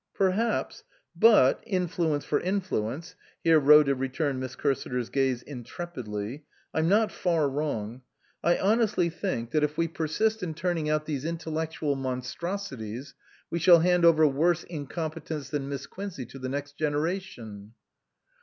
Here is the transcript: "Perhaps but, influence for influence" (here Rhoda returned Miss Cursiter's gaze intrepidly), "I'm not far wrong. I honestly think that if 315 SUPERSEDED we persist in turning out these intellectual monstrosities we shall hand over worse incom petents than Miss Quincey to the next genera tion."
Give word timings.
"Perhaps 0.23 0.83
but, 1.15 1.63
influence 1.63 2.25
for 2.25 2.39
influence" 2.39 3.13
(here 3.43 3.59
Rhoda 3.59 3.93
returned 3.93 4.39
Miss 4.39 4.55
Cursiter's 4.55 5.11
gaze 5.11 5.43
intrepidly), 5.43 6.43
"I'm 6.73 6.89
not 6.89 7.11
far 7.11 7.47
wrong. 7.47 8.01
I 8.43 8.57
honestly 8.57 9.11
think 9.11 9.51
that 9.51 9.63
if 9.63 9.75
315 9.75 9.77
SUPERSEDED 9.77 9.77
we 10.19 10.27
persist 10.27 10.41
in 10.43 10.53
turning 10.55 10.89
out 10.89 11.05
these 11.05 11.23
intellectual 11.23 11.95
monstrosities 11.95 13.13
we 13.51 13.59
shall 13.59 13.81
hand 13.81 14.03
over 14.03 14.25
worse 14.27 14.65
incom 14.65 15.13
petents 15.13 15.51
than 15.51 15.69
Miss 15.69 15.85
Quincey 15.85 16.25
to 16.29 16.39
the 16.39 16.49
next 16.49 16.79
genera 16.79 17.19
tion." 17.19 17.75